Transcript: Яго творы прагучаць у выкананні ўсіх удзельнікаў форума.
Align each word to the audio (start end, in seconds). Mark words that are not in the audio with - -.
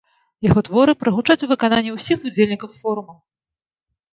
Яго 0.45 0.61
творы 0.69 0.95
прагучаць 1.01 1.37
у 1.47 1.49
выкананні 1.53 1.91
ўсіх 1.99 2.25
удзельнікаў 2.31 2.69
форума. 2.79 3.13